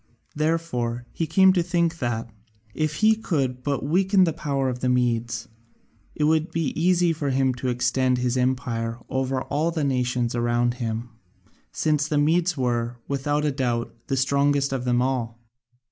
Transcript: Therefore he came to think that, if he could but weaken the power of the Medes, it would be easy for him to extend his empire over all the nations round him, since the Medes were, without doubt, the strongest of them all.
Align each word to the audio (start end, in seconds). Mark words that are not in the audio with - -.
Therefore 0.35 1.05
he 1.11 1.27
came 1.27 1.53
to 1.53 1.61
think 1.61 1.99
that, 1.99 2.27
if 2.73 2.95
he 3.05 3.13
could 3.15 3.61
but 3.61 3.85
weaken 3.85 4.23
the 4.23 4.33
power 4.33 4.67
of 4.67 4.79
the 4.79 4.89
Medes, 4.89 5.47
it 6.15 6.23
would 6.23 6.49
be 6.49 6.69
easy 6.71 7.13
for 7.13 7.29
him 7.29 7.53
to 7.53 7.67
extend 7.67 8.17
his 8.17 8.35
empire 8.35 8.97
over 9.09 9.43
all 9.43 9.69
the 9.69 9.83
nations 9.83 10.33
round 10.33 10.73
him, 10.81 11.09
since 11.71 12.07
the 12.07 12.17
Medes 12.17 12.57
were, 12.57 12.97
without 13.07 13.41
doubt, 13.55 13.93
the 14.07 14.17
strongest 14.17 14.73
of 14.73 14.85
them 14.85 15.03
all. 15.03 15.39